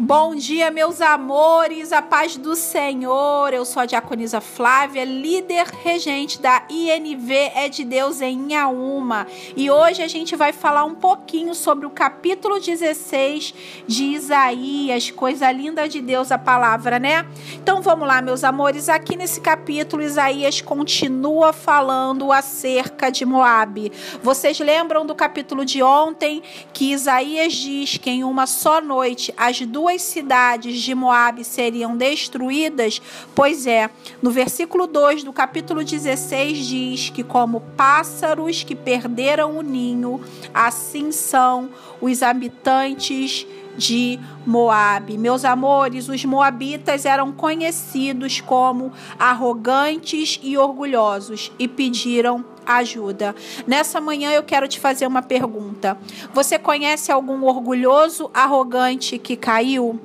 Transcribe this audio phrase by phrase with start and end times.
[0.00, 3.52] Bom dia, meus amores, a paz do Senhor.
[3.52, 9.26] Eu sou a diaconisa Flávia, líder regente da INV É de Deus em Inhaúma.
[9.56, 13.52] E hoje a gente vai falar um pouquinho sobre o capítulo 16
[13.88, 15.10] de Isaías.
[15.10, 17.26] Coisa linda de Deus a palavra, né?
[17.54, 18.88] Então vamos lá, meus amores.
[18.88, 23.90] Aqui nesse capítulo, Isaías continua falando acerca de Moabe.
[24.22, 26.40] Vocês lembram do capítulo de ontem
[26.72, 31.96] que Isaías diz que em uma só noite as duas duas cidades de Moabe seriam
[31.96, 33.00] destruídas?
[33.34, 33.88] Pois é,
[34.20, 40.20] no versículo 2 do capítulo 16 diz que como pássaros que perderam o ninho,
[40.52, 41.70] assim são
[42.02, 43.46] os habitantes
[43.78, 45.16] de Moabe.
[45.16, 53.34] Meus amores, os moabitas eram conhecidos como arrogantes e orgulhosos e pediram ajuda.
[53.66, 55.96] Nessa manhã eu quero te fazer uma pergunta.
[56.34, 59.98] Você conhece algum orgulhoso, arrogante que caiu?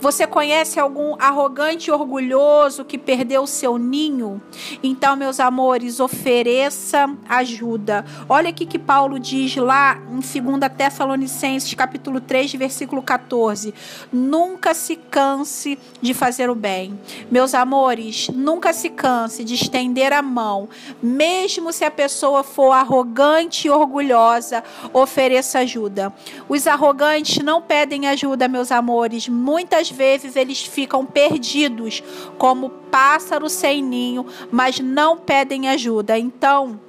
[0.00, 4.40] Você conhece algum arrogante e orgulhoso que perdeu seu ninho?
[4.82, 8.04] Então, meus amores, ofereça ajuda.
[8.28, 13.74] Olha aqui que Paulo diz lá em 2 Tessalonicenses, capítulo 3, versículo 14:
[14.12, 16.98] Nunca se canse de fazer o bem.
[17.30, 20.68] Meus amores, nunca se canse de estender a mão,
[21.02, 26.12] mesmo se a pessoa for arrogante e orgulhosa, ofereça ajuda.
[26.48, 29.28] Os arrogantes não pedem ajuda, meus amores.
[29.28, 32.00] Muito muitas vezes eles ficam perdidos,
[32.38, 36.16] como pássaro sem ninho, mas não pedem ajuda.
[36.16, 36.80] Então,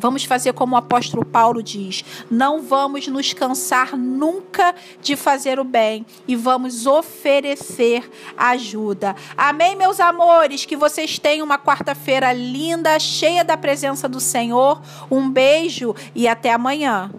[0.00, 5.64] Vamos fazer como o apóstolo Paulo diz: não vamos nos cansar nunca de fazer o
[5.64, 9.16] bem e vamos oferecer ajuda.
[9.36, 10.64] Amém, meus amores?
[10.64, 14.80] Que vocês tenham uma quarta-feira linda, cheia da presença do Senhor.
[15.10, 17.10] Um beijo e até amanhã.